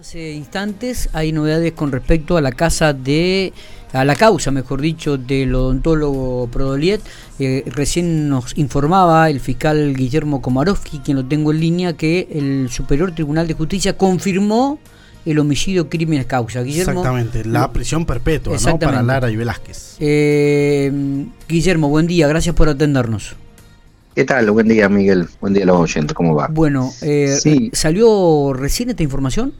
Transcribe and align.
Hace 0.00 0.32
instantes 0.32 1.10
hay 1.12 1.30
novedades 1.30 1.72
con 1.74 1.92
respecto 1.92 2.38
a 2.38 2.40
la 2.40 2.52
casa 2.52 2.94
de 2.94 3.52
a 3.92 4.02
la 4.06 4.16
causa, 4.16 4.50
mejor 4.50 4.80
dicho, 4.80 5.18
del 5.18 5.54
odontólogo 5.54 6.48
Prodoliet. 6.50 7.02
Eh, 7.38 7.64
recién 7.66 8.30
nos 8.30 8.56
informaba 8.56 9.28
el 9.28 9.40
fiscal 9.40 9.94
Guillermo 9.94 10.40
Komarovsky, 10.40 11.00
quien 11.00 11.18
lo 11.18 11.26
tengo 11.26 11.52
en 11.52 11.60
línea, 11.60 11.92
que 11.98 12.28
el 12.32 12.70
Superior 12.70 13.12
Tribunal 13.12 13.46
de 13.46 13.52
Justicia 13.52 13.98
confirmó 13.98 14.78
el 15.26 15.38
homicidio 15.38 15.90
crímenes 15.90 16.24
causa. 16.24 16.62
Guillermo, 16.62 16.92
Exactamente, 16.92 17.44
la 17.44 17.70
prisión 17.70 18.06
perpetua 18.06 18.56
¿no? 18.58 18.78
para 18.78 19.02
Lara 19.02 19.30
y 19.30 19.36
Velázquez. 19.36 19.96
Eh, 20.00 20.90
Guillermo, 21.46 21.90
buen 21.90 22.06
día, 22.06 22.26
gracias 22.26 22.54
por 22.54 22.70
atendernos. 22.70 23.36
¿Qué 24.14 24.24
tal? 24.24 24.50
Buen 24.50 24.66
día, 24.66 24.88
Miguel. 24.88 25.28
Buen 25.42 25.52
día 25.52 25.64
a 25.64 25.66
los 25.66 25.78
oyentes. 25.78 26.14
¿Cómo 26.14 26.34
va? 26.34 26.48
Bueno, 26.50 26.90
eh, 27.02 27.68
¿salió 27.74 28.54
recién 28.54 28.88
esta 28.88 29.02
información? 29.02 29.52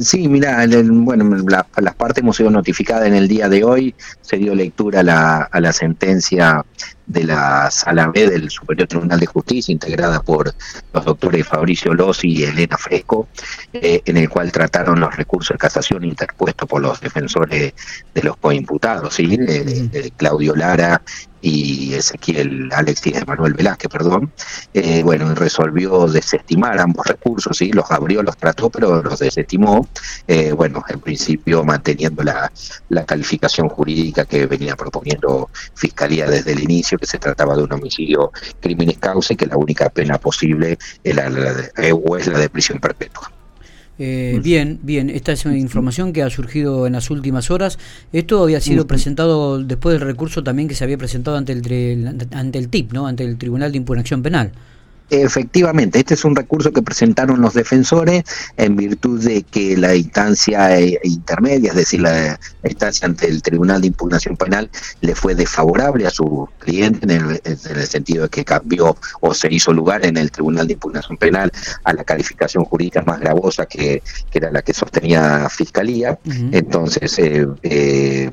Sí, 0.00 0.28
mira, 0.28 0.66
bueno, 0.84 1.36
las 1.46 1.94
partes 1.94 2.22
hemos 2.22 2.36
sido 2.36 2.50
notificadas 2.50 3.06
en 3.06 3.14
el 3.14 3.28
día 3.28 3.48
de 3.48 3.64
hoy, 3.64 3.94
se 4.20 4.36
dio 4.36 4.54
lectura 4.54 5.00
a 5.00 5.02
la, 5.02 5.42
a 5.42 5.60
la 5.60 5.72
sentencia 5.72 6.64
de 7.06 7.24
la 7.24 7.70
Sala 7.70 8.08
B 8.08 8.28
del 8.28 8.50
Superior 8.50 8.88
Tribunal 8.88 9.20
de 9.20 9.26
Justicia, 9.26 9.72
integrada 9.72 10.22
por 10.22 10.54
los 10.92 11.04
doctores 11.04 11.46
Fabricio 11.46 11.94
Lossi 11.94 12.28
y 12.28 12.44
Elena 12.44 12.76
Fresco, 12.78 13.28
eh, 13.72 14.02
en 14.04 14.16
el 14.16 14.28
cual 14.28 14.50
trataron 14.50 15.00
los 15.00 15.14
recursos 15.16 15.54
de 15.54 15.58
casación 15.58 16.04
interpuestos 16.04 16.68
por 16.68 16.80
los 16.80 17.00
defensores 17.00 17.74
de 18.14 18.22
los 18.22 18.36
coimputados, 18.38 19.14
¿sí? 19.14 19.38
Claudio 20.16 20.54
Lara 20.54 21.02
y 21.44 21.92
Ezequiel 21.92 22.70
Alexis 22.72 23.26
Manuel 23.26 23.52
Velázquez, 23.52 23.90
perdón, 23.90 24.32
eh, 24.72 25.02
bueno, 25.02 25.34
resolvió 25.34 26.06
desestimar 26.06 26.80
ambos 26.80 27.06
recursos, 27.06 27.58
sí, 27.58 27.70
los 27.70 27.90
abrió, 27.90 28.22
los 28.22 28.36
trató, 28.38 28.70
pero 28.70 29.02
los 29.02 29.18
desestimó, 29.18 29.86
eh, 30.26 30.52
bueno, 30.52 30.82
en 30.88 31.00
principio 31.00 31.62
manteniendo 31.62 32.22
la, 32.22 32.50
la 32.88 33.04
calificación 33.04 33.68
jurídica 33.68 34.24
que 34.24 34.46
venía 34.46 34.74
proponiendo 34.74 35.50
Fiscalía 35.74 36.26
desde 36.26 36.52
el 36.52 36.62
inicio, 36.62 36.96
que 36.96 37.06
se 37.06 37.18
trataba 37.18 37.54
de 37.54 37.64
un 37.64 37.72
homicidio 37.74 38.32
crímenes 38.60 38.96
causa 38.98 39.34
y 39.34 39.36
que 39.36 39.46
la 39.46 39.58
única 39.58 39.90
pena 39.90 40.16
posible 40.18 40.78
es 41.02 41.14
la, 41.14 41.26
es 41.76 42.26
la 42.26 42.38
de 42.38 42.48
prisión 42.48 42.78
perpetua. 42.78 43.30
Eh, 43.98 44.40
bien, 44.42 44.80
bien, 44.82 45.08
esta 45.08 45.32
es 45.32 45.44
una 45.44 45.56
información 45.56 46.12
que 46.12 46.22
ha 46.22 46.30
surgido 46.30 46.86
en 46.86 46.94
las 46.94 47.10
últimas 47.10 47.50
horas. 47.50 47.78
Esto 48.12 48.42
había 48.42 48.60
sido 48.60 48.86
presentado 48.86 49.62
después 49.62 49.98
del 49.98 50.06
recurso 50.06 50.42
también 50.42 50.68
que 50.68 50.74
se 50.74 50.84
había 50.84 50.98
presentado 50.98 51.36
ante 51.36 51.52
el, 51.52 52.26
ante 52.32 52.58
el 52.58 52.68
TIP, 52.68 52.92
¿no? 52.92 53.06
ante 53.06 53.24
el 53.24 53.38
Tribunal 53.38 53.70
de 53.70 53.78
Impugnación 53.78 54.22
Penal. 54.22 54.52
Efectivamente, 55.10 55.98
este 55.98 56.14
es 56.14 56.24
un 56.24 56.34
recurso 56.34 56.72
que 56.72 56.82
presentaron 56.82 57.40
los 57.40 57.54
defensores 57.54 58.24
en 58.56 58.74
virtud 58.74 59.22
de 59.22 59.42
que 59.42 59.76
la 59.76 59.94
instancia 59.94 60.78
eh, 60.78 60.98
intermedia, 61.04 61.70
es 61.70 61.76
decir, 61.76 62.00
la 62.00 62.38
instancia 62.62 63.06
ante 63.06 63.28
el 63.28 63.42
Tribunal 63.42 63.82
de 63.82 63.88
Impugnación 63.88 64.36
Penal, 64.36 64.70
le 65.02 65.14
fue 65.14 65.34
desfavorable 65.34 66.06
a 66.06 66.10
su 66.10 66.48
cliente 66.58 67.14
en 67.14 67.40
el, 67.44 67.86
sentido 67.86 68.24
de 68.24 68.28
que 68.30 68.44
cambió 68.44 68.96
o 69.20 69.34
se 69.34 69.52
hizo 69.52 69.72
lugar 69.72 70.06
en 70.06 70.16
el 70.16 70.30
Tribunal 70.30 70.66
de 70.66 70.72
Impugnación 70.72 71.18
Penal 71.18 71.52
a 71.84 71.92
la 71.92 72.04
calificación 72.04 72.64
jurídica 72.64 73.02
más 73.02 73.20
gravosa 73.20 73.66
que, 73.66 74.02
era 74.32 74.50
la 74.50 74.62
que 74.62 74.72
sostenía 74.72 75.48
Fiscalía. 75.50 76.18
Entonces, 76.50 77.18
eh, 77.18 77.46
eh, 77.62 78.30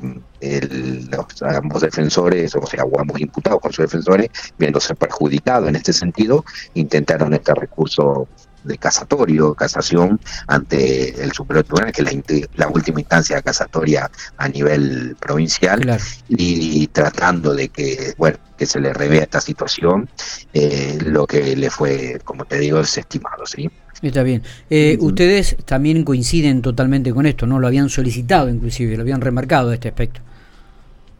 los, 1.10 1.42
ambos 1.42 1.82
defensores, 1.82 2.54
o 2.54 2.66
sea, 2.66 2.84
o 2.84 3.00
ambos 3.00 3.20
imputados 3.20 3.60
con 3.60 3.72
sus 3.72 3.84
defensores, 3.84 4.30
viéndose 4.58 4.94
perjudicados 4.94 5.68
en 5.68 5.76
este 5.76 5.92
sentido, 5.92 6.44
intentaron 6.74 7.32
este 7.34 7.54
recurso 7.54 8.28
de 8.64 8.78
casatorio, 8.78 9.54
casación 9.54 10.20
ante 10.46 11.22
el 11.22 11.32
Superior 11.32 11.64
Tribunal, 11.64 11.92
que 11.92 12.02
es 12.02 12.48
la, 12.54 12.68
última 12.68 13.00
instancia 13.00 13.42
casatoria 13.42 14.10
a 14.36 14.48
nivel 14.48 15.16
provincial, 15.18 15.98
y, 16.28 16.86
tratando 16.88 17.54
de 17.54 17.68
que, 17.68 18.14
bueno, 18.16 18.38
que 18.56 18.66
se 18.66 18.80
le 18.80 18.92
revea 18.92 19.22
esta 19.22 19.40
situación, 19.40 20.08
eh, 20.52 20.98
lo 21.04 21.26
que 21.26 21.56
le 21.56 21.70
fue, 21.70 22.20
como 22.24 22.44
te 22.44 22.58
digo, 22.58 22.78
desestimado, 22.78 23.46
¿sí? 23.46 23.70
Está 24.00 24.22
bien. 24.24 24.42
Eh, 24.68 24.96
ustedes 25.00 25.56
también 25.64 26.04
coinciden 26.04 26.60
totalmente 26.60 27.12
con 27.12 27.26
esto, 27.26 27.46
¿no? 27.46 27.60
Lo 27.60 27.68
habían 27.68 27.88
solicitado 27.88 28.48
inclusive, 28.48 28.96
lo 28.96 29.02
habían 29.02 29.20
remarcado 29.20 29.72
este 29.72 29.88
aspecto. 29.88 30.20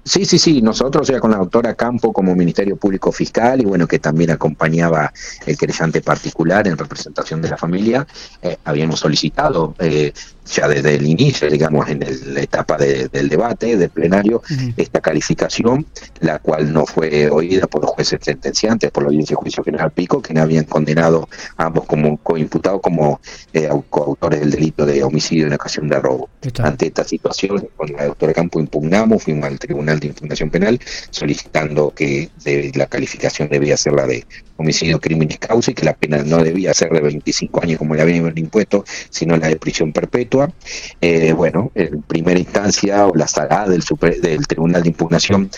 Sí, 0.05 0.25
sí, 0.25 0.37
sí, 0.39 0.61
nosotros, 0.63 1.03
o 1.03 1.13
sea, 1.13 1.21
con 1.21 1.31
la 1.31 1.37
doctora 1.37 1.75
Campo 1.75 2.13
como 2.13 2.35
Ministerio 2.35 2.77
Público 2.77 3.13
Fiscal 3.13 3.61
y 3.61 3.65
bueno, 3.65 3.87
que 3.87 4.01
también 4.01 4.33
acompañaba 4.33 5.13
el 5.47 5.57
creyente 5.57 6.01
particular 6.01 6.67
en 6.67 6.77
representación 6.77 7.41
de 7.41 7.49
la 7.51 7.57
familia, 7.57 8.05
eh, 8.43 8.57
habíamos 8.65 8.99
solicitado 8.99 9.77
eh, 9.79 10.13
ya 10.47 10.69
desde 10.69 10.95
el 10.95 11.07
inicio, 11.07 11.49
digamos, 11.49 11.89
en 11.89 12.01
la 12.35 12.41
etapa 12.41 12.77
del 12.77 13.29
debate, 13.29 13.77
del 13.77 13.91
plenario, 13.91 14.43
esta 14.77 15.01
calificación, 15.01 15.87
la 16.21 16.39
cual 16.39 16.73
no 16.73 16.87
fue 16.87 17.31
oída 17.31 17.67
por 17.67 17.83
los 17.83 17.91
jueces 17.93 18.19
sentenciantes, 18.23 18.91
por 18.91 19.05
la 19.05 19.09
Audiencia 19.09 19.35
de 19.35 19.43
Juicio 19.43 19.65
General 19.65 19.91
Pico, 19.91 20.21
que 20.21 20.35
no 20.35 20.43
habían 20.43 20.65
condenado 20.65 21.29
a 21.57 21.67
ambos 21.67 21.85
como 21.87 22.17
coimputados 22.19 22.81
como 22.81 23.21
eh, 23.53 23.69
coautores 23.91 24.41
del 24.41 24.51
delito 24.51 24.87
de 24.87 25.03
homicidio 25.03 25.47
en 25.47 25.55
ocasión 25.55 25.89
de 25.89 25.99
robo. 26.01 26.29
Ante 26.59 26.87
esta 26.87 27.05
situación, 27.05 27.69
con 27.77 27.93
la 27.93 28.07
doctora 28.07 28.33
Campo 28.33 28.61
impugnamos, 28.61 29.23
fuimos 29.23 29.45
al 29.47 29.59
Tribunal 29.59 30.01
de 30.01 30.09
Impugnación 30.09 30.51
Penal 30.51 30.79
solicitando 31.11 31.93
que 31.95 32.31
la 32.75 32.87
calificación 32.87 33.49
debía 33.49 33.77
ser 33.77 33.93
la 33.95 34.07
de 34.07 34.27
homicidio, 34.57 35.01
crímenes 35.01 35.39
causa 35.39 35.71
y 35.71 35.75
que 35.75 35.85
la 35.85 35.95
pena 35.95 36.23
no 36.25 36.43
debía 36.43 36.75
ser 36.75 36.91
de 36.91 37.01
25 37.01 37.63
años 37.63 37.79
como 37.79 37.95
le 37.95 38.03
habían 38.03 38.33
impuesto, 38.37 38.85
sino 39.11 39.37
la 39.37 39.49
de 39.49 39.57
prisión 39.57 39.93
perpetua. 39.93 40.53
Eh, 41.01 41.33
bueno, 41.33 41.71
en 41.75 42.03
primera 42.03 42.39
instancia 42.39 43.07
o 43.07 43.15
la 43.15 43.27
sala 43.27 43.69
del, 43.69 43.83
del 44.21 44.47
Tribunal 44.47 44.83
de 44.83 44.89
Impugnación 44.89 45.51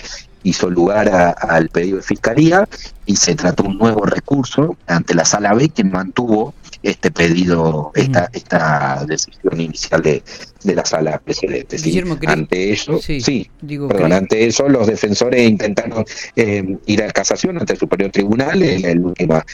hizo 0.44 0.71
lugar 0.71 1.37
al 1.38 1.69
pedido 1.71 1.97
de 1.97 2.03
fiscalía 2.03 2.69
y 3.06 3.16
se 3.16 3.34
trató 3.34 3.65
un 3.65 3.78
nuevo 3.78 4.04
recurso 4.04 4.77
ante 4.87 5.15
la 5.15 5.25
sala 5.25 5.54
B 5.54 5.71
que 5.71 5.84
mantuvo 5.84 6.54
este 6.84 7.11
pedido, 7.11 7.91
esta, 7.95 8.28
esta 8.33 9.05
decisión 9.06 9.61
inicial 9.61 10.03
de, 10.03 10.22
de 10.62 10.75
la 10.75 10.84
sala 10.84 11.19
precedente. 11.19 11.78
ante 12.27 12.72
eso, 12.72 13.00
sí, 13.00 13.50
perdón, 13.89 14.12
ante 14.12 14.47
eso 14.47 14.69
los 14.69 14.87
defensores 14.87 15.49
intentaron 15.49 16.05
eh, 16.37 16.77
ir 16.87 17.03
a 17.03 17.11
casación 17.11 17.59
ante 17.59 17.72
el 17.72 17.78
Superior 17.78 18.11
Tribunal, 18.11 18.62
en 18.62 18.83
la 18.83 19.06
última 19.06 19.45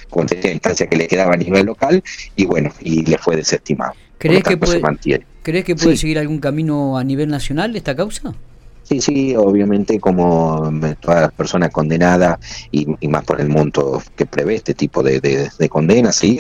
instancia 0.45 0.89
que 0.89 0.97
le 0.97 1.07
quedaba 1.07 1.35
a 1.35 1.37
nivel 1.37 1.67
local, 1.67 2.03
y 2.35 2.47
bueno, 2.47 2.73
y 2.81 3.05
le 3.07 3.17
fue 3.17 3.37
desestimado. 3.37 3.95
¿Crees 4.19 4.43
que 4.43 4.57
puede, 4.57 4.83
¿Crees 5.43 5.65
que 5.65 5.77
puede 5.77 5.97
seguir 5.97 6.19
algún 6.19 6.41
camino 6.41 6.99
a 6.99 7.05
nivel 7.05 7.29
nacional 7.29 7.75
esta 7.75 7.97
causa? 7.97 8.35
Sí, 8.83 9.01
sí, 9.01 9.37
obviamente 9.37 10.01
como 10.01 10.71
todas 11.01 11.23
las 11.23 11.33
personas 11.33 11.71
condenadas 11.71 12.39
y, 12.73 12.87
más 13.09 13.25
por 13.25 13.41
el 13.41 13.49
monto 13.49 14.03
que 14.17 14.27
prevé 14.27 14.57
este 14.57 14.75
tipo 14.75 15.03
de, 15.03 15.21
de, 15.21 15.69
condenas, 15.69 16.17
sí, 16.17 16.39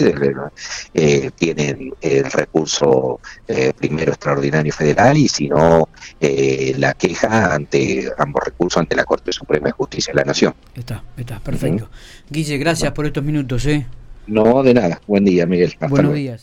eh, 0.95 1.31
tienen 1.37 1.93
el 2.01 2.25
recurso 2.25 3.21
eh, 3.47 3.73
primero 3.77 4.13
extraordinario 4.13 4.73
federal 4.73 5.17
y 5.17 5.29
si 5.29 5.49
no 5.49 5.89
eh, 6.21 6.75
la 6.77 6.95
queja 6.95 7.55
ante 7.55 8.11
ambos 8.19 8.45
recursos 8.45 8.81
ante 8.81 8.97
la 8.97 9.05
Corte 9.05 9.33
Suprema 9.33 9.67
de 9.67 9.73
Justicia 9.73 10.13
de 10.13 10.21
la 10.21 10.25
Nación. 10.25 10.55
Está, 10.75 11.05
está, 11.17 11.39
perfecto. 11.41 11.89
Guille, 12.29 12.59
gracias 12.59 12.93
por 12.93 13.07
estos 13.07 13.23
minutos. 13.23 13.65
¿eh? 13.67 13.87
No, 14.27 14.63
de 14.63 14.75
nada. 14.75 15.01
Buen 15.07 15.25
día, 15.25 15.47
Miguel. 15.47 15.75
Buenos 15.89 16.15
días. 16.15 16.39